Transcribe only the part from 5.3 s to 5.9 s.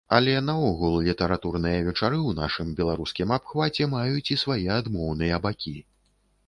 бакі.